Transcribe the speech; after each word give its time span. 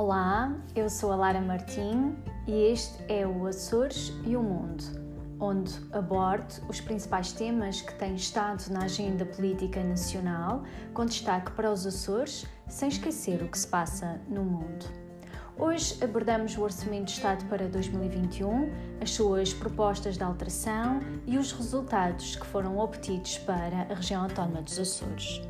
Olá, 0.00 0.54
eu 0.76 0.88
sou 0.88 1.10
a 1.10 1.16
Lara 1.16 1.40
Martim 1.40 2.14
e 2.46 2.52
este 2.70 3.02
é 3.12 3.26
o 3.26 3.48
Açores 3.48 4.12
e 4.24 4.36
o 4.36 4.42
Mundo, 4.44 4.84
onde 5.40 5.72
abordo 5.90 6.54
os 6.68 6.80
principais 6.80 7.32
temas 7.32 7.80
que 7.80 7.92
têm 7.94 8.14
estado 8.14 8.70
na 8.70 8.84
agenda 8.84 9.26
política 9.26 9.82
nacional, 9.82 10.62
com 10.94 11.04
destaque 11.04 11.50
para 11.50 11.68
os 11.68 11.84
Açores, 11.84 12.46
sem 12.68 12.90
esquecer 12.90 13.42
o 13.42 13.48
que 13.48 13.58
se 13.58 13.66
passa 13.66 14.20
no 14.28 14.44
mundo. 14.44 14.86
Hoje 15.58 15.98
abordamos 16.00 16.56
o 16.56 16.62
Orçamento 16.62 17.06
de 17.06 17.14
Estado 17.14 17.44
para 17.46 17.66
2021, 17.66 18.70
as 19.02 19.10
suas 19.10 19.52
propostas 19.52 20.16
de 20.16 20.22
alteração 20.22 21.00
e 21.26 21.36
os 21.36 21.50
resultados 21.50 22.36
que 22.36 22.46
foram 22.46 22.78
obtidos 22.78 23.36
para 23.38 23.78
a 23.90 23.94
região 23.94 24.22
autónoma 24.22 24.62
dos 24.62 24.78
Açores. 24.78 25.42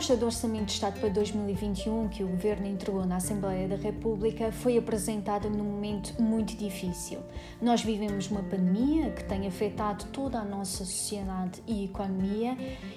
Proposta 0.00 0.16
do 0.16 0.24
Orçamento 0.24 0.64
de 0.64 0.72
Estado 0.72 0.98
para 0.98 1.10
2021 1.10 2.08
que 2.08 2.24
o 2.24 2.28
Governo 2.28 2.66
entregou 2.66 3.04
na 3.04 3.16
Assembleia 3.16 3.68
da 3.68 3.76
República 3.76 4.50
foi 4.50 4.78
apresentada 4.78 5.46
num 5.50 5.62
momento 5.62 6.22
muito 6.22 6.56
difícil. 6.56 7.18
Nós 7.60 7.82
vivemos 7.82 8.30
uma 8.30 8.42
pandemia 8.42 9.10
que 9.10 9.22
tem 9.24 9.46
afetado 9.46 10.06
toda 10.06 10.38
a 10.38 10.44
nossa 10.44 10.86
sociedade 10.86 11.62
e 11.66 11.84
economia 11.84 12.56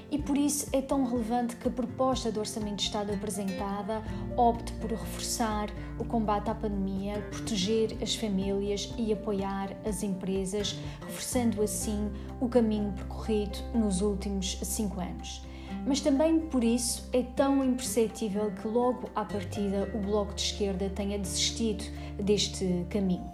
e 0.09 0.17
por 0.17 0.38
isso 0.38 0.70
é 0.71 0.81
tão 0.81 1.03
relevante 1.03 1.58
que 1.58 1.67
a 1.67 1.71
proposta 1.71 2.31
do 2.31 2.39
Orçamento 2.39 2.77
de 2.77 2.84
Estado 2.84 3.11
apresentada 3.11 4.02
opte 4.38 4.72
por 4.73 4.89
reforçar 4.89 5.70
o 5.99 6.05
combate 6.05 6.49
à 6.49 6.55
pandemia, 6.55 7.20
proteger 7.31 7.97
as 8.02 8.16
famílias 8.16 8.94
e 8.97 9.11
apoiar 9.11 9.75
as 9.85 10.03
empresas, 10.03 10.80
reforçando 11.02 11.61
assim 11.61 12.09
o 12.39 12.47
caminho 12.47 12.94
percorrido 12.94 13.59
nos 13.73 13.99
últimos 13.99 14.58
cinco 14.61 15.02
anos 15.02 15.44
mas 15.86 16.00
também 16.02 16.39
por 16.39 16.64
isso 16.64 17.09
é 17.12 17.23
tão 17.23 17.64
imperceptível 17.64 18.52
que 18.52 18.67
logo 18.67 19.09
à 19.16 19.26
partida 19.26 19.89
o 19.94 20.00
Bloco 20.00 20.34
de 20.34 20.42
Esquerda 20.42 20.89
tenha 20.89 21.20
desistido 21.20 21.84
deste 22.22 22.86
caminho. 22.89 23.30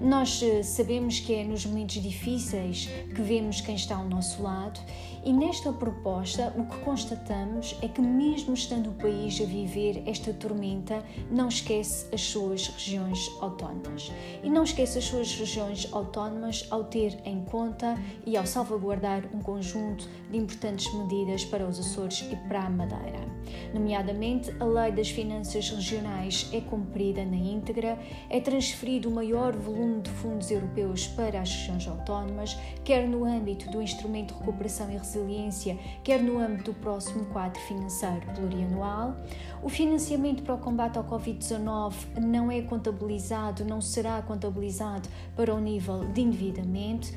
Nós 0.00 0.42
eh, 0.42 0.62
sabemos 0.62 1.18
que 1.20 1.34
é 1.34 1.44
nos 1.44 1.66
momentos 1.66 2.00
difíceis 2.00 2.88
que 3.14 3.20
vemos 3.22 3.60
quem 3.60 3.74
está 3.74 3.96
ao 3.96 4.04
nosso 4.04 4.42
lado 4.42 4.80
e 5.24 5.32
nesta 5.32 5.72
proposta 5.72 6.52
o 6.56 6.64
que 6.64 6.78
constatamos 6.78 7.76
é 7.82 7.88
que 7.88 8.00
mesmo 8.00 8.54
estando 8.54 8.90
o 8.90 8.94
país 8.94 9.40
a 9.40 9.44
viver 9.44 10.02
esta 10.06 10.32
tormenta, 10.32 11.02
não 11.30 11.48
esquece 11.48 12.06
as 12.14 12.20
suas 12.20 12.68
regiões 12.68 13.30
autónomas. 13.40 14.12
E 14.42 14.50
não 14.50 14.64
esquece 14.64 14.98
as 14.98 15.04
suas 15.04 15.34
regiões 15.34 15.88
autónomas 15.92 16.66
ao 16.70 16.84
ter 16.84 17.18
em 17.24 17.44
conta 17.44 17.98
e 18.24 18.36
ao 18.36 18.46
salvaguardar 18.46 19.24
um 19.34 19.40
conjunto 19.40 20.08
de 20.30 20.36
importantes 20.36 20.92
medidas 20.94 21.44
para 21.44 21.66
os 21.66 21.78
Açores 21.78 22.24
e 22.30 22.36
para 22.48 22.62
a 22.62 22.70
Madeira. 22.70 23.28
Nomeadamente, 23.72 24.54
a 24.60 24.64
Lei 24.64 24.92
das 24.92 25.10
Finanças 25.10 25.70
Regionais 25.70 26.48
é 26.52 26.60
cumprida 26.60 27.24
na 27.24 27.36
íntegra, 27.36 27.98
é 28.28 28.40
transferido 28.40 29.08
o 29.08 29.14
maior 29.14 29.56
volume 29.56 30.00
de 30.00 30.10
fundos 30.10 30.50
europeus 30.50 31.06
para 31.06 31.40
as 31.40 31.50
regiões 31.50 31.88
autónomas, 31.88 32.56
quer 32.84 33.06
no 33.08 33.24
âmbito 33.24 33.70
do 33.70 33.82
Instrumento 33.82 34.34
de 34.34 34.40
Recuperação 34.40 34.90
e 34.90 34.96
Resiliência, 35.08 35.78
quer 36.04 36.22
no 36.22 36.38
âmbito 36.38 36.72
do 36.72 36.78
próximo 36.80 37.24
quadro 37.26 37.58
financeiro 37.62 38.20
plurianual. 38.34 39.16
O 39.62 39.70
financiamento 39.70 40.42
para 40.42 40.54
o 40.54 40.58
combate 40.58 40.98
ao 40.98 41.04
Covid-19 41.04 42.18
não 42.20 42.50
é 42.50 42.60
contabilizado, 42.60 43.64
não 43.64 43.80
será 43.80 44.20
contabilizado 44.20 45.08
para 45.34 45.54
o 45.54 45.58
nível 45.58 46.04
de 46.12 46.20
endividamento. 46.20 47.08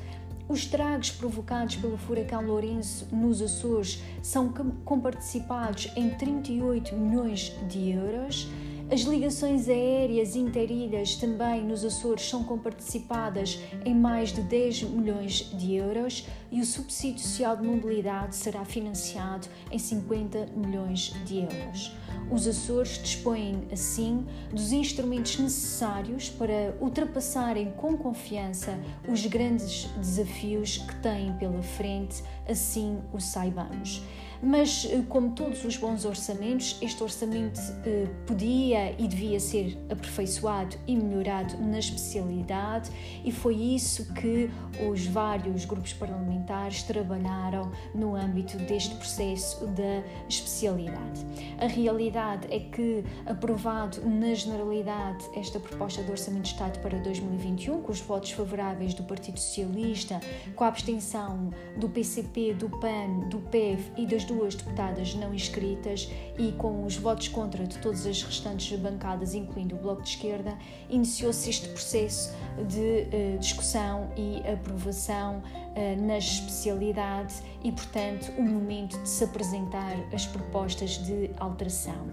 Os 0.48 0.60
estragos 0.60 1.10
provocados 1.10 1.76
pelo 1.76 1.98
furacão 1.98 2.40
Lourenço 2.40 3.06
nos 3.14 3.42
Açores 3.42 4.02
são 4.22 4.50
comparticipados 4.86 5.90
em 5.94 6.08
38 6.10 6.96
milhões 6.96 7.54
de 7.68 7.90
euros. 7.90 8.48
As 8.90 9.00
ligações 9.02 9.68
aéreas 9.68 10.36
interilhas 10.36 11.14
também 11.14 11.64
nos 11.64 11.84
Açores 11.84 12.28
são 12.28 12.44
comparticipadas 12.44 13.58
em 13.84 13.94
mais 13.94 14.32
de 14.32 14.42
10 14.42 14.82
milhões 14.82 15.50
de 15.56 15.74
euros 15.74 16.26
e 16.50 16.60
o 16.60 16.66
subsídio 16.66 17.22
social 17.22 17.56
de 17.56 17.66
mobilidade 17.66 18.36
será 18.36 18.64
financiado 18.64 19.48
em 19.70 19.78
50 19.78 20.48
milhões 20.54 21.14
de 21.24 21.38
euros. 21.38 21.96
Os 22.30 22.46
Açores 22.46 22.98
dispõem, 23.02 23.62
assim, 23.72 24.26
dos 24.52 24.72
instrumentos 24.72 25.38
necessários 25.38 26.28
para 26.28 26.76
ultrapassarem 26.80 27.72
com 27.72 27.96
confiança 27.96 28.78
os 29.08 29.24
grandes 29.26 29.84
desafios 29.96 30.78
que 30.78 30.94
têm 30.96 31.32
pela 31.34 31.62
frente, 31.62 32.22
assim 32.46 32.98
o 33.12 33.20
saibamos. 33.20 34.02
Mas, 34.42 34.88
eh, 34.90 35.04
como 35.08 35.30
todos 35.30 35.64
os 35.64 35.76
bons 35.76 36.04
orçamentos, 36.04 36.76
este 36.82 37.00
orçamento 37.00 37.60
eh, 37.86 38.08
podia 38.26 38.90
e 38.98 39.06
devia 39.06 39.38
ser 39.38 39.78
aperfeiçoado 39.88 40.76
e 40.84 40.96
melhorado 40.96 41.56
na 41.58 41.78
especialidade, 41.78 42.90
e 43.24 43.30
foi 43.30 43.54
isso 43.54 44.12
que 44.14 44.50
os 44.90 45.06
vários 45.06 45.64
grupos 45.64 45.92
parlamentares 45.92 46.82
trabalharam 46.82 47.70
no 47.94 48.16
âmbito 48.16 48.56
deste 48.58 48.96
processo 48.96 49.64
da 49.68 50.02
especialidade. 50.28 51.24
A 51.58 51.66
realidade 51.66 52.48
é 52.50 52.58
que, 52.58 53.04
aprovado 53.26 54.00
na 54.04 54.34
generalidade 54.34 55.24
esta 55.36 55.60
proposta 55.60 56.02
de 56.02 56.10
Orçamento 56.10 56.42
de 56.42 56.48
Estado 56.48 56.80
para 56.80 56.98
2021, 56.98 57.80
com 57.80 57.92
os 57.92 58.00
votos 58.00 58.32
favoráveis 58.32 58.92
do 58.92 59.04
Partido 59.04 59.38
Socialista, 59.38 60.20
com 60.56 60.64
a 60.64 60.68
abstenção 60.68 61.50
do 61.76 61.88
PCP, 61.88 62.54
do 62.54 62.68
PAN, 62.68 63.28
do 63.28 63.38
PEV 63.38 63.80
e 63.96 64.04
das 64.04 64.24
duas 64.32 64.54
deputadas 64.54 65.14
não 65.14 65.34
inscritas 65.34 66.10
e 66.38 66.52
com 66.52 66.84
os 66.84 66.96
votos 66.96 67.28
contra 67.28 67.66
de 67.66 67.78
todas 67.78 68.06
as 68.06 68.22
restantes 68.22 68.78
bancadas, 68.78 69.34
incluindo 69.34 69.74
o 69.74 69.78
Bloco 69.78 70.02
de 70.02 70.10
Esquerda, 70.10 70.56
iniciou-se 70.88 71.50
este 71.50 71.68
processo 71.68 72.34
de 72.66 72.78
uh, 72.78 73.38
discussão 73.38 74.10
e 74.16 74.38
aprovação 74.48 75.42
uh, 75.42 76.06
na 76.06 76.18
especialidade 76.18 77.34
e, 77.62 77.70
portanto, 77.70 78.32
o 78.38 78.42
momento 78.42 78.98
de 79.02 79.08
se 79.08 79.24
apresentar 79.24 79.96
as 80.12 80.26
propostas 80.26 80.98
de 80.98 81.30
alteração 81.38 82.08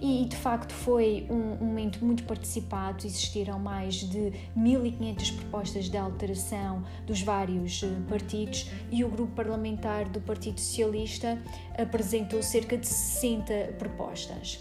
e 0.00 0.24
de 0.24 0.36
facto 0.36 0.72
foi 0.72 1.26
um, 1.28 1.64
momento 1.64 2.04
muito 2.04 2.24
participado, 2.24 3.06
existiram 3.06 3.58
mais 3.58 3.96
de 3.96 4.32
1500 4.56 5.30
propostas 5.32 5.88
de 5.88 5.96
alteração 5.96 6.82
dos 7.06 7.22
vários 7.22 7.82
eh, 7.82 7.88
partidos 8.08 8.70
e 8.90 9.04
o 9.04 9.08
grupo 9.08 9.34
parlamentar 9.34 10.08
do 10.08 10.20
Partido 10.20 10.58
Socialista 10.58 11.38
apresentou 11.78 12.42
cerca 12.42 12.76
de 12.76 12.86
60 12.86 13.74
propostas. 13.78 14.58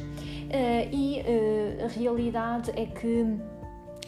Eh, 0.49 0.89
e 0.91 1.19
eh, 1.19 1.85
a 1.85 1.87
realidade 1.87 2.71
é 2.75 2.85
que 2.85 3.25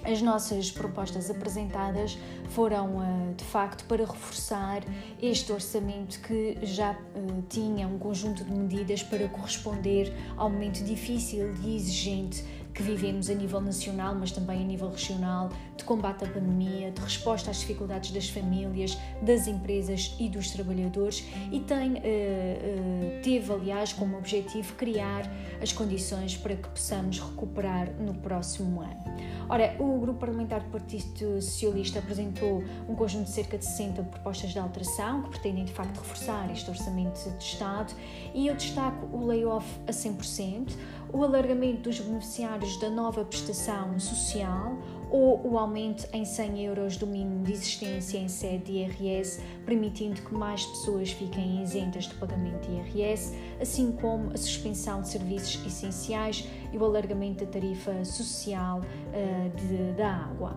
as 0.04 0.22
nossas 0.22 0.72
propostas 0.72 1.30
apresentadas 1.30 2.18
foram 2.50 2.98
uh, 2.98 3.34
de 3.36 3.44
facto 3.44 3.86
para 3.86 4.06
reforçar 4.06 4.84
este 5.22 5.52
orçamento 5.52 6.20
que 6.22 6.58
já 6.64 6.92
uh, 6.94 7.44
tinha 7.48 7.88
um 7.88 8.00
conjunto 8.00 8.44
de 8.44 8.52
medidas 8.52 9.04
para 9.04 9.28
corresponder 9.30 10.12
ao 10.36 10.50
momento 10.50 10.84
difícil 10.84 11.54
e 11.64 11.76
exigente 11.76 12.44
que 12.74 12.82
vivemos 12.82 13.30
a 13.30 13.34
nível 13.34 13.62
nacional, 13.62 14.16
mas 14.16 14.32
também 14.32 14.62
a 14.62 14.66
nível 14.66 14.90
regional, 14.90 15.50
de 15.76 15.84
combate 15.84 16.24
à 16.24 16.28
pandemia, 16.28 16.92
de 16.92 17.02
resposta 17.02 17.52
às 17.52 17.60
dificuldades 17.60 18.12
das 18.12 18.30
famílias, 18.30 18.98
das 19.22 19.48
empresas 19.48 20.16
e 20.20 20.30
dos 20.30 20.52
trabalhadores 20.52 21.26
e 21.52 21.60
tem, 21.60 21.94
uh, 21.94 21.98
uh, 21.98 23.22
teve, 23.24 23.52
aliás, 23.52 23.94
como 23.94 24.18
objetivo 24.18 24.74
criar 24.76 25.24
as 25.62 25.72
condições 25.72 26.38
para 26.38 26.56
que 26.56 26.68
possamos 26.70 27.20
recuperar 27.20 27.92
no 28.00 28.14
próximo 28.16 28.82
ano. 28.82 29.02
Ora, 29.50 29.76
o 29.80 30.00
Grupo 30.00 30.20
Parlamentar 30.20 30.62
do 30.62 30.70
Partido 30.70 31.42
Socialista 31.42 32.00
apresentou 32.00 32.64
um 32.88 32.96
conjunto 32.96 33.26
de 33.26 33.32
cerca 33.32 33.58
de 33.58 33.66
60 33.66 34.04
propostas 34.04 34.52
de 34.52 34.60
alteração 34.60 35.24
que 35.24 35.30
pretendem, 35.30 35.66
de 35.66 35.74
facto, 35.74 35.98
reforçar 35.98 36.50
este 36.52 36.70
orçamento 36.70 37.20
de 37.38 37.44
Estado 37.44 37.94
e 38.34 38.48
eu 38.48 38.56
destaco 38.56 39.06
o 39.08 39.26
layoff 39.26 39.68
a 39.88 39.92
100%, 39.92 40.72
o 41.14 41.24
alargamento 41.24 41.82
dos 41.82 42.00
beneficiários 42.00 42.78
da 42.78 42.90
nova 42.90 43.24
prestação 43.26 44.00
social 44.00 44.78
ou 45.10 45.46
o 45.46 45.58
aumento 45.58 46.08
em 46.14 46.24
100 46.24 46.66
euros 46.66 46.96
do 46.96 47.06
mínimo 47.06 47.44
de 47.44 47.52
existência 47.52 48.18
em 48.18 48.30
sede 48.30 48.66
de 48.66 48.72
IRS, 48.78 49.42
permitindo 49.66 50.22
que 50.22 50.34
mais 50.34 50.66
pessoas 50.66 51.12
fiquem 51.12 51.62
isentas 51.62 52.08
do 52.08 52.16
pagamento 52.16 52.70
de 52.70 52.78
IRS, 52.78 53.36
assim 53.60 53.92
como 53.92 54.32
a 54.32 54.38
suspensão 54.38 55.02
de 55.02 55.10
serviços 55.10 55.66
essenciais 55.66 56.48
e 56.72 56.78
o 56.78 56.86
alargamento 56.86 57.44
da 57.46 57.52
tarifa 57.52 58.06
social 58.06 58.80
uh, 58.80 59.50
de, 59.58 59.92
da 59.98 60.16
água. 60.16 60.56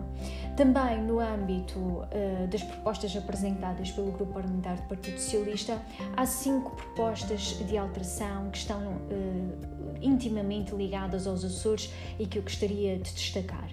Também 0.55 1.01
no 1.01 1.19
âmbito 1.19 1.77
uh, 1.77 2.47
das 2.49 2.63
propostas 2.63 3.15
apresentadas 3.17 3.91
pelo 3.91 4.09
Grupo 4.11 4.31
Parlamentar 4.31 4.77
do 4.77 4.83
Partido 4.83 5.19
Socialista, 5.19 5.81
há 6.15 6.25
cinco 6.25 6.71
propostas 6.77 7.57
de 7.67 7.77
alteração 7.77 8.49
que 8.49 8.59
estão 8.59 8.93
uh, 8.93 9.95
intimamente 10.01 10.73
ligadas 10.73 11.27
aos 11.27 11.43
Açores 11.43 11.91
e 12.17 12.25
que 12.25 12.39
eu 12.39 12.43
gostaria 12.43 12.97
de 12.97 13.13
destacar. 13.13 13.69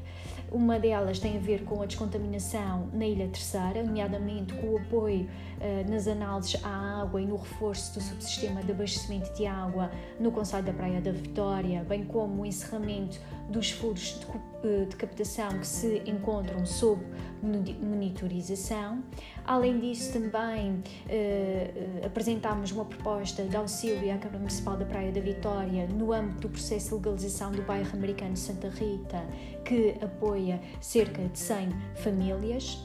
Uma 0.51 0.79
delas 0.79 1.19
tem 1.19 1.39
a 1.39 1.41
ver 1.41 1.65
com 1.65 1.81
a 1.81 1.87
descontaminação 1.87 2.89
na 2.93 3.07
Ilha 3.07 3.29
Terceira, 3.29 3.83
nomeadamente 3.83 4.53
com 4.55 4.75
o 4.75 4.77
apoio 4.79 5.23
uh, 5.27 5.91
nas 5.91 6.09
análises 6.09 6.63
à 6.65 7.01
água 7.01 7.23
e 7.23 7.27
no 7.27 7.37
reforço 7.37 7.95
do 7.95 8.03
subsistema 8.03 8.61
de 8.61 8.73
abastecimento 8.73 9.33
de 9.35 9.47
água 9.47 9.89
no 10.19 10.33
Conselho 10.33 10.65
da 10.65 10.73
Praia 10.73 11.01
da 11.01 11.13
Vitória, 11.13 11.85
bem 11.85 12.05
como 12.05 12.43
o 12.43 12.47
encerramento 12.47 13.21
dos 13.53 13.71
furos 13.71 14.19
de, 14.19 14.27
eh, 14.67 14.85
de 14.87 14.97
captação 14.97 15.59
que 15.59 15.67
se 15.67 16.03
encontram 16.07 16.65
sob 16.67 17.05
monitorização. 17.43 19.03
Além 19.45 19.79
disso, 19.79 20.13
também 20.13 20.83
eh, 21.09 22.01
apresentámos 22.05 22.73
uma 22.73 22.85
proposta 22.85 23.45
de 23.45 23.57
auxílio 23.57 24.13
à 24.13 24.17
Câmara 24.17 24.39
Municipal 24.39 24.77
da 24.77 24.85
Praia 24.85 25.13
da 25.13 25.21
Vitória 25.21 25.87
no 25.87 26.13
âmbito 26.13 26.43
do 26.43 26.49
processo 26.49 26.91
de 26.91 26.95
legalização 26.97 27.53
do 27.53 27.63
bairro 27.63 27.95
americano 27.95 28.37
Santa 28.37 28.69
Rita, 28.69 29.23
que 29.65 29.97
apoia 30.03 30.61
cerca 30.81 31.23
de 31.29 31.39
100 31.39 31.69
famílias. 31.97 32.79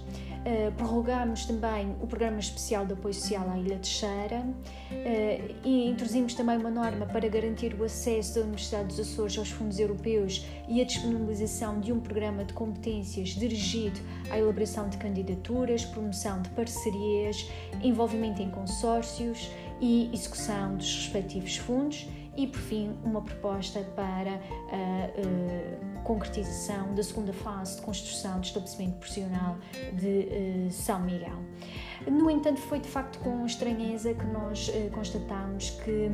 Uh, 0.45 0.71
prorrogámos 0.73 1.45
também 1.45 1.95
o 2.01 2.07
Programa 2.07 2.39
Especial 2.39 2.85
de 2.85 2.93
Apoio 2.93 3.13
Social 3.13 3.49
à 3.49 3.57
Ilha 3.57 3.77
Terceira 3.77 4.39
uh, 4.39 5.55
e 5.63 5.89
introduzimos 5.89 6.33
também 6.33 6.57
uma 6.57 6.69
norma 6.69 7.05
para 7.05 7.27
garantir 7.27 7.75
o 7.77 7.83
acesso 7.83 8.35
da 8.35 8.41
Universidade 8.41 8.87
dos 8.87 8.99
Açores 8.99 9.37
aos 9.37 9.49
fundos 9.49 9.79
europeus 9.79 10.45
e 10.67 10.81
a 10.81 10.85
disponibilização 10.85 11.79
de 11.79 11.91
um 11.91 11.99
programa 11.99 12.45
de 12.45 12.53
competências 12.53 13.29
dirigido 13.29 13.99
à 14.29 14.37
elaboração 14.37 14.87
de 14.87 14.97
candidaturas, 14.97 15.83
promoção 15.83 16.41
de 16.41 16.49
parcerias, 16.49 17.49
envolvimento 17.83 18.41
em 18.41 18.49
consórcios 18.49 19.49
e 19.81 20.09
execução 20.13 20.77
dos 20.77 20.95
respectivos 20.95 21.57
fundos 21.57 22.07
e, 22.37 22.47
por 22.47 22.59
fim, 22.59 22.95
uma 23.03 23.21
proposta 23.21 23.81
para 23.95 24.35
a 24.35 25.09
uh, 25.19 26.03
concretização 26.03 26.93
da 26.93 27.03
segunda 27.03 27.33
fase 27.33 27.77
de 27.77 27.81
construção 27.81 28.39
do 28.39 28.45
estabelecimento 28.45 28.97
profissional 28.97 29.57
de 29.93 30.67
uh, 30.67 30.71
São 30.71 31.01
Miguel. 31.01 31.37
No 32.09 32.29
entanto, 32.29 32.61
foi 32.61 32.79
de 32.79 32.87
facto 32.87 33.19
com 33.19 33.45
estranheza 33.45 34.13
que 34.13 34.25
nós 34.27 34.71
constatamos 34.93 35.71
que 35.83 36.09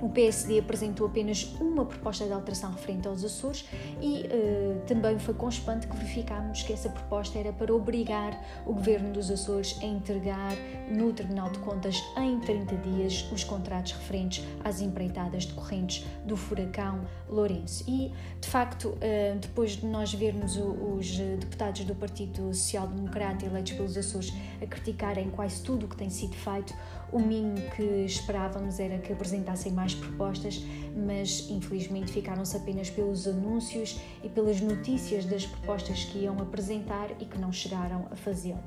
o 0.00 0.08
PSD 0.08 0.58
apresentou 0.58 1.06
apenas 1.06 1.44
uma 1.60 1.84
proposta 1.84 2.24
de 2.24 2.32
alteração 2.32 2.72
referente 2.72 3.08
aos 3.08 3.24
Açores 3.24 3.64
e 4.00 4.22
uh, 4.22 4.80
também 4.86 5.18
foi 5.18 5.34
com 5.34 5.48
espanto 5.48 5.88
que 5.88 5.96
verificámos 5.96 6.62
que 6.62 6.72
essa 6.72 6.88
proposta 6.88 7.38
era 7.38 7.52
para 7.52 7.74
obrigar 7.74 8.38
o 8.66 8.72
governo 8.72 9.12
dos 9.12 9.30
Açores 9.30 9.76
a 9.82 9.86
entregar 9.86 10.56
no 10.90 11.12
Tribunal 11.12 11.50
de 11.50 11.58
Contas 11.58 12.02
em 12.16 12.38
30 12.40 12.76
dias 12.76 13.28
os 13.32 13.44
contratos 13.44 13.92
referentes 13.92 14.44
às 14.64 14.80
empreitadas 14.80 15.46
decorrentes 15.46 16.06
do 16.24 16.36
furacão 16.36 17.00
Lourenço. 17.28 17.84
E, 17.88 18.12
de 18.40 18.48
facto, 18.48 18.88
uh, 18.88 19.38
depois 19.40 19.72
de 19.72 19.86
nós 19.86 20.12
vermos 20.12 20.56
os 20.56 21.16
deputados 21.16 21.84
do 21.84 21.94
Partido 21.94 22.54
Social 22.54 22.86
Democrata 22.86 23.44
eleitos 23.44 23.72
pelos 23.72 23.96
Açores 23.96 24.32
a 24.62 24.66
criticarem 24.66 25.30
quase 25.30 25.62
tudo 25.62 25.86
o 25.86 25.88
que 25.88 25.96
tem 25.96 26.10
sido 26.10 26.34
feito, 26.34 26.74
o 27.12 27.18
mínimo 27.18 27.60
que 27.74 27.82
esperávamos 28.04 28.78
era 28.78 28.98
que 28.98 29.12
apresentassem 29.12 29.72
mais 29.72 29.94
propostas, 29.94 30.62
mas 30.94 31.48
infelizmente 31.48 32.12
ficaram-se 32.12 32.56
apenas 32.56 32.90
pelos 32.90 33.26
anúncios 33.26 33.98
e 34.22 34.28
pelas 34.28 34.60
notícias 34.60 35.24
das 35.24 35.46
propostas 35.46 36.04
que 36.04 36.18
iam 36.18 36.38
apresentar 36.38 37.10
e 37.20 37.24
que 37.24 37.38
não 37.38 37.52
chegaram 37.52 38.06
a 38.10 38.16
fazê-lo. 38.16 38.62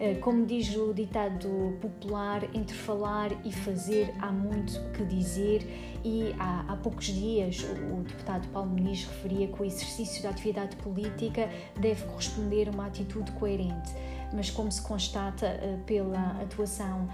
Eh, 0.00 0.14
como 0.14 0.44
diz 0.44 0.74
o 0.76 0.92
ditado 0.92 1.78
popular, 1.80 2.42
entre 2.54 2.76
falar 2.76 3.30
e 3.44 3.52
fazer 3.52 4.12
há 4.20 4.32
muito 4.32 4.80
que 4.92 5.04
dizer, 5.04 5.62
e 6.04 6.34
há, 6.38 6.72
há 6.72 6.76
poucos 6.76 7.06
dias 7.06 7.60
o, 7.62 8.00
o 8.00 8.02
deputado 8.02 8.48
Paulo 8.48 8.70
Muniz 8.70 9.04
referia 9.04 9.46
que 9.46 9.62
o 9.62 9.64
exercício 9.64 10.22
da 10.22 10.30
atividade 10.30 10.76
política 10.76 11.48
deve 11.80 12.04
corresponder 12.04 12.68
a 12.68 12.72
uma 12.72 12.86
atitude 12.86 13.30
coerente 13.32 13.92
mas 14.34 14.50
como 14.50 14.70
se 14.70 14.82
constata 14.82 15.46
eh, 15.46 15.78
pela 15.86 16.40
atuação 16.42 17.08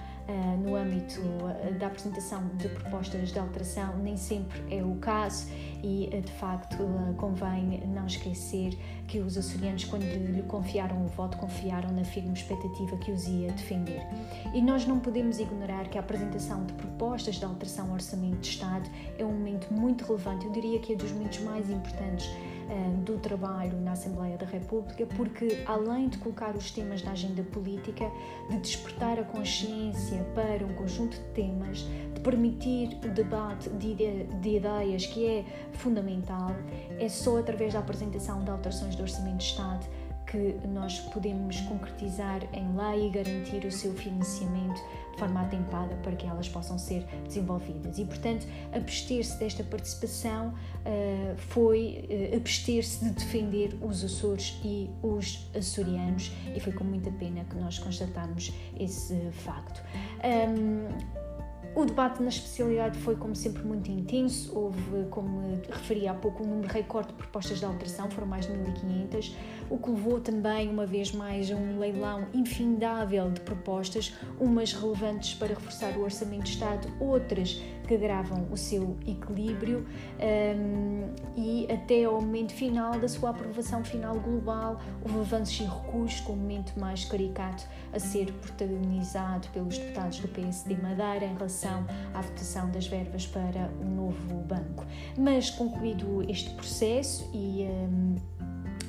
no 0.58 0.76
âmbito 0.76 1.20
eh, 1.62 1.72
da 1.72 1.86
apresentação 1.86 2.48
de 2.56 2.68
propostas 2.68 3.32
de 3.32 3.38
alteração, 3.38 3.96
nem 3.98 4.16
sempre 4.16 4.62
é 4.70 4.82
o 4.82 4.96
caso 4.96 5.46
e, 5.82 6.08
de 6.08 6.32
facto, 6.32 6.78
convém 7.16 7.82
não 7.86 8.06
esquecer 8.06 8.76
que 9.06 9.18
os 9.18 9.36
açorianos, 9.36 9.84
quando 9.84 10.04
lhe 10.04 10.42
confiaram 10.42 11.04
o 11.04 11.08
voto, 11.08 11.36
confiaram 11.38 11.90
na 11.92 12.04
firme 12.04 12.32
expectativa 12.32 12.96
que 12.98 13.10
os 13.10 13.26
ia 13.26 13.50
defender. 13.52 14.06
E 14.54 14.60
nós 14.60 14.86
não 14.86 15.00
podemos 15.00 15.38
ignorar 15.38 15.88
que 15.88 15.98
a 15.98 16.00
apresentação 16.00 16.64
de 16.64 16.72
propostas 16.74 17.36
de 17.36 17.44
alteração 17.44 17.86
ao 17.88 17.94
Orçamento 17.94 18.38
de 18.38 18.48
Estado 18.48 18.88
é 19.18 19.24
um 19.24 19.32
momento 19.32 19.72
muito 19.72 20.04
relevante, 20.04 20.46
eu 20.46 20.52
diria 20.52 20.78
que 20.78 20.92
é 20.92 20.96
dos 20.96 21.10
momentos 21.12 21.40
mais 21.40 21.70
importantes 21.70 22.26
eh, 22.26 22.59
do 23.04 23.18
trabalho 23.18 23.80
na 23.80 23.92
Assembleia 23.92 24.36
da 24.36 24.46
República, 24.46 25.06
porque 25.16 25.62
além 25.66 26.08
de 26.08 26.18
colocar 26.18 26.54
os 26.54 26.70
temas 26.70 27.02
na 27.02 27.12
agenda 27.12 27.42
política, 27.42 28.10
de 28.48 28.58
despertar 28.58 29.18
a 29.18 29.24
consciência 29.24 30.24
para 30.34 30.64
um 30.64 30.74
conjunto 30.74 31.16
de 31.16 31.24
temas, 31.34 31.78
de 32.14 32.20
permitir 32.20 32.98
o 33.04 33.08
debate 33.08 33.68
de, 33.70 33.94
de 34.24 34.56
ideias 34.56 35.06
que 35.06 35.26
é 35.26 35.44
fundamental, 35.72 36.50
é 36.98 37.08
só 37.08 37.38
através 37.38 37.72
da 37.72 37.80
apresentação 37.80 38.44
de 38.44 38.50
alterações 38.50 38.94
do 38.94 39.02
Orçamento 39.02 39.38
de 39.38 39.44
Estado 39.44 39.86
que 40.30 40.56
nós 40.68 41.00
podemos 41.00 41.60
concretizar 41.62 42.40
em 42.52 42.76
lei 42.76 43.08
e 43.08 43.10
garantir 43.10 43.64
o 43.66 43.70
seu 43.70 43.92
financiamento 43.94 44.80
de 45.12 45.18
forma 45.18 45.42
atempada 45.42 45.94
para 45.96 46.14
que 46.14 46.24
elas 46.24 46.48
possam 46.48 46.78
ser 46.78 47.04
desenvolvidas. 47.24 47.98
E, 47.98 48.04
portanto, 48.04 48.46
abster-se 48.72 49.38
desta 49.38 49.64
participação 49.64 50.48
uh, 50.48 51.36
foi 51.36 52.08
uh, 52.08 52.36
abster-se 52.36 53.04
de 53.04 53.10
defender 53.10 53.76
os 53.82 54.04
Açores 54.04 54.58
e 54.64 54.88
os 55.02 55.50
açorianos, 55.54 56.32
e 56.54 56.60
foi 56.60 56.72
com 56.72 56.84
muita 56.84 57.10
pena 57.10 57.44
que 57.44 57.56
nós 57.56 57.78
constatamos 57.78 58.52
esse 58.78 59.16
facto. 59.32 59.82
Um, 60.24 61.30
o 61.74 61.84
debate 61.84 62.20
na 62.20 62.30
especialidade 62.30 62.98
foi, 62.98 63.14
como 63.14 63.34
sempre, 63.36 63.62
muito 63.62 63.90
intenso. 63.90 64.56
Houve, 64.58 65.06
como 65.08 65.40
referi 65.70 66.08
há 66.08 66.14
pouco, 66.14 66.42
um 66.42 66.48
número 66.48 66.68
recorde 66.68 67.08
de 67.08 67.14
propostas 67.14 67.58
de 67.58 67.64
alteração, 67.64 68.10
foram 68.10 68.26
mais 68.26 68.46
de 68.46 68.52
1.500 68.52 69.32
o 69.70 69.78
que 69.78 69.88
levou 69.88 70.20
também, 70.20 70.68
uma 70.68 70.84
vez 70.84 71.12
mais, 71.12 71.50
a 71.50 71.54
um 71.54 71.78
leilão 71.78 72.26
infindável 72.34 73.30
de 73.30 73.40
propostas, 73.40 74.12
umas 74.38 74.72
relevantes 74.72 75.34
para 75.34 75.48
reforçar 75.48 75.96
o 75.96 76.02
Orçamento 76.02 76.44
de 76.44 76.50
Estado, 76.50 76.88
outras 76.98 77.62
que 77.90 77.94
agravam 77.96 78.46
o 78.52 78.56
seu 78.56 78.96
equilíbrio 79.04 79.84
um, 80.20 81.12
e 81.36 81.66
até 81.72 82.04
ao 82.04 82.20
momento 82.20 82.52
final 82.52 82.98
da 83.00 83.08
sua 83.08 83.30
aprovação 83.30 83.82
final 83.82 84.14
global 84.20 84.80
houve 85.02 85.18
avanços 85.18 85.58
e 85.58 85.64
recuos 85.64 86.20
com 86.20 86.34
o 86.34 86.36
momento 86.36 86.78
mais 86.78 87.04
caricato 87.04 87.66
a 87.92 87.98
ser 87.98 88.32
protagonizado 88.34 89.48
pelos 89.48 89.76
deputados 89.76 90.20
do 90.20 90.28
PSD 90.28 90.76
Madeira 90.76 91.24
em 91.24 91.34
relação 91.34 91.84
à 92.14 92.20
votação 92.20 92.70
das 92.70 92.86
verbas 92.86 93.26
para 93.26 93.68
o 93.80 93.84
novo 93.84 94.36
banco. 94.42 94.86
Mas 95.18 95.50
concluído 95.50 96.22
este 96.30 96.50
processo 96.50 97.28
e 97.34 97.64
um, 97.64 98.14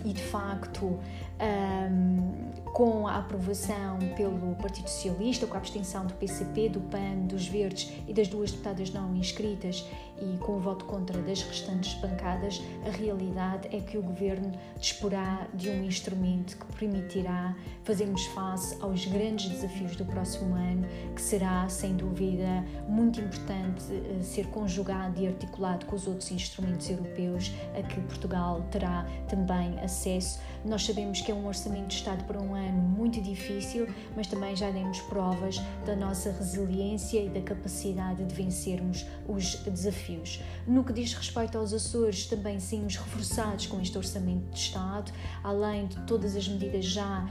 e 0.03 0.13
de 0.13 0.23
facto 0.23 0.99
um, 1.41 2.51
com 2.71 3.07
a 3.07 3.17
aprovação 3.17 3.99
pelo 4.15 4.55
Partido 4.55 4.89
Socialista, 4.89 5.45
com 5.45 5.55
a 5.55 5.57
abstenção 5.57 6.05
do 6.05 6.13
PCP, 6.13 6.69
do 6.69 6.79
PAN, 6.81 7.25
dos 7.27 7.47
Verdes 7.47 7.91
e 8.07 8.13
das 8.13 8.27
duas 8.27 8.51
deputadas 8.51 8.91
não 8.91 9.15
inscritas 9.15 9.85
e 10.21 10.37
com 10.37 10.57
o 10.57 10.59
voto 10.59 10.85
contra 10.85 11.19
das 11.21 11.41
restantes 11.41 11.95
bancadas, 11.95 12.61
a 12.85 12.91
realidade 12.91 13.67
é 13.75 13.81
que 13.81 13.97
o 13.97 14.03
Governo 14.03 14.51
disporá 14.79 15.47
de 15.53 15.69
um 15.69 15.83
instrumento 15.83 16.57
que 16.57 16.65
permitirá 16.77 17.55
fazermos 17.83 18.25
face 18.27 18.77
aos 18.81 19.05
grandes 19.05 19.49
desafios 19.49 19.95
do 19.95 20.05
próximo 20.05 20.53
ano, 20.53 20.87
que 21.15 21.21
será, 21.21 21.67
sem 21.67 21.95
dúvida, 21.95 22.63
muito 22.87 23.19
importante 23.19 23.83
eh, 23.91 24.21
ser 24.21 24.45
conjugado 24.47 25.19
e 25.19 25.27
articulado 25.27 25.85
com 25.87 25.95
os 25.95 26.05
outros 26.07 26.31
instrumentos 26.31 26.89
europeus 26.89 27.51
a 27.77 27.81
que 27.81 27.99
Portugal 28.01 28.63
terá 28.69 29.05
também 29.27 29.79
acesso. 29.91 30.39
Nós 30.63 30.85
sabemos 30.85 31.21
que 31.21 31.31
é 31.31 31.35
um 31.35 31.47
orçamento 31.47 31.87
de 31.87 31.95
Estado 31.95 32.23
para 32.23 32.39
um 32.39 32.55
ano 32.55 32.81
muito 32.81 33.21
difícil, 33.21 33.87
mas 34.15 34.27
também 34.27 34.55
já 34.55 34.71
demos 34.71 34.99
provas 35.01 35.59
da 35.85 35.95
nossa 35.95 36.31
resiliência 36.31 37.19
e 37.19 37.29
da 37.29 37.41
capacidade 37.41 38.23
de 38.23 38.33
vencermos 38.33 39.05
os 39.27 39.55
desafios. 39.55 40.41
No 40.67 40.83
que 40.83 40.93
diz 40.93 41.13
respeito 41.13 41.57
aos 41.57 41.73
Açores, 41.73 42.25
também 42.25 42.59
saímos 42.59 42.95
reforçados 42.95 43.67
com 43.67 43.81
este 43.81 43.97
Orçamento 43.97 44.49
de 44.51 44.59
Estado, 44.59 45.11
além 45.43 45.87
de 45.87 45.99
todas 46.01 46.35
as 46.35 46.47
medidas 46.47 46.85
já 46.85 47.27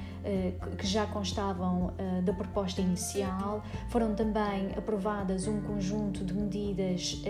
que 0.77 0.87
já 0.87 1.07
constavam 1.07 1.93
da 2.25 2.33
proposta 2.33 2.81
inicial. 2.81 3.63
Foram 3.89 4.15
também 4.15 4.73
aprovadas 4.77 5.47
um 5.47 5.61
conjunto 5.61 6.25
de 6.25 6.35
medidas, 6.35 7.23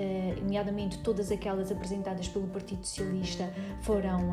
nomeadamente 0.42 0.98
todas 0.98 1.30
aquelas 1.30 1.70
apresentadas 1.70 2.28
pelo 2.28 2.46
Partido 2.48 2.86
Socialista 2.86 3.52
foram 3.82 4.32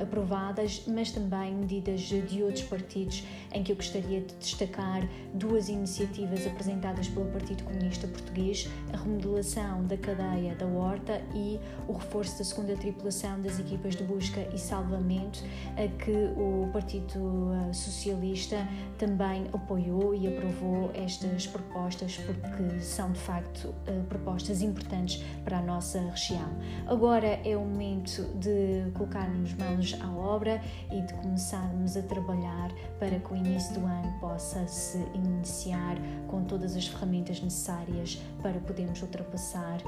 aprovadas, 0.00 0.84
mas 0.86 1.10
também 1.10 1.54
medidas 1.54 2.00
de 2.00 2.42
outros 2.42 2.64
partidos, 2.64 3.24
em 3.52 3.62
que 3.62 3.72
eu 3.72 3.76
gostaria 3.76 4.20
de 4.20 4.34
destacar 4.34 5.08
duas 5.34 5.68
iniciativas 5.68 6.46
apresentadas 6.46 7.08
pelo 7.08 7.26
Partido 7.26 7.64
Comunista 7.64 8.06
Português: 8.06 8.68
a 8.92 8.96
remodelação 8.96 9.84
da 9.84 9.96
cadeia 9.96 10.54
da 10.54 10.66
Horta 10.66 11.22
e 11.34 11.58
o 11.88 11.92
reforço 11.92 12.38
da 12.38 12.44
segunda 12.44 12.76
tripulação 12.76 13.40
das 13.40 13.58
equipas 13.58 13.96
de 13.96 14.04
busca 14.04 14.40
e 14.52 14.58
salvamento, 14.58 15.42
a 15.76 15.88
que 16.02 16.12
o 16.36 16.68
Partido 16.72 17.50
eh, 17.68 17.72
Socialista 17.82 18.66
também 18.98 19.46
apoiou 19.52 20.14
e 20.14 20.28
aprovou 20.28 20.90
estas 20.94 21.46
propostas, 21.46 22.16
porque 22.16 22.80
são 22.80 23.12
de 23.12 23.20
facto 23.20 23.74
eh, 23.86 24.00
propostas 24.08 24.62
importantes 24.62 25.22
para 25.44 25.58
a 25.58 25.62
nossa 25.62 26.00
região. 26.00 26.48
Agora 26.86 27.40
é 27.44 27.56
o 27.56 27.60
momento 27.60 28.22
de 28.38 28.90
colocarmos 28.92 29.54
mãos 29.54 29.96
à 30.00 30.10
obra 30.10 30.62
e 30.90 31.00
de 31.02 31.12
começarmos 31.14 31.96
a 31.96 32.02
trabalhar 32.02 32.70
para 32.98 33.18
que 33.18 33.32
o 33.32 33.36
início 33.36 33.74
do 33.74 33.86
ano 33.86 34.20
possa 34.20 34.66
se 34.68 34.98
iniciar 35.14 35.96
com 36.28 36.44
todas 36.44 36.76
as 36.76 36.86
ferramentas 36.86 37.40
necessárias 37.40 38.20
para 38.42 38.58
podermos 38.60 39.02
ultrapassar 39.02 39.78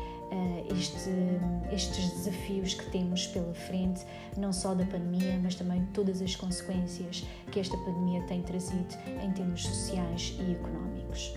este, 0.70 1.10
estes 1.72 2.10
desafios 2.10 2.74
que 2.74 2.90
temos 2.90 3.26
pela 3.28 3.54
frente, 3.54 4.04
não 4.36 4.52
só 4.52 4.74
da 4.74 4.84
pandemia, 4.84 5.38
mas 5.42 5.54
também 5.54 5.84
todas 5.92 6.20
as 6.20 6.34
consequências 6.36 7.24
que 7.50 7.60
esta 7.60 7.76
pandemia 7.78 8.22
tem 8.22 8.42
trazido 8.42 8.94
em 9.22 9.30
termos 9.32 9.62
sociais 9.62 10.36
e 10.40 10.52
económicos. 10.52 11.34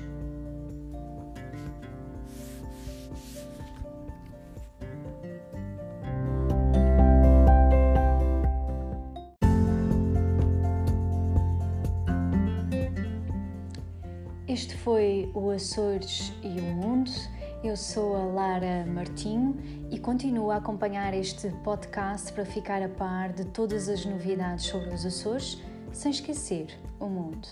Este 14.48 14.75
foi 14.77 15.30
o 15.36 15.51
Açores 15.51 16.34
e 16.42 16.60
o 16.60 16.63
Mundo. 16.63 17.12
Eu 17.64 17.76
sou 17.76 18.16
a 18.16 18.24
Lara 18.24 18.86
Martinho 18.86 19.58
e 19.90 19.98
continuo 19.98 20.52
a 20.52 20.58
acompanhar 20.58 21.12
este 21.16 21.50
podcast 21.64 22.32
para 22.32 22.46
ficar 22.46 22.84
a 22.84 22.88
par 22.88 23.34
de 23.34 23.46
todas 23.46 23.90
as 23.90 24.06
novidades 24.06 24.66
sobre 24.66 24.94
os 24.94 25.04
Açores, 25.04 25.60
sem 25.92 26.12
esquecer 26.12 26.68
o 27.00 27.08
mundo. 27.08 27.48